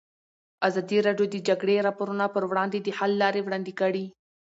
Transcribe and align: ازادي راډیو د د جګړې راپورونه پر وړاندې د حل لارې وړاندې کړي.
ازادي 0.67 0.97
راډیو 1.07 1.25
د 1.29 1.31
د 1.33 1.37
جګړې 1.47 1.75
راپورونه 1.87 2.25
پر 2.33 2.43
وړاندې 2.49 2.77
د 2.81 2.87
حل 2.97 3.11
لارې 3.23 3.41
وړاندې 3.43 3.71
کړي. 3.79 4.05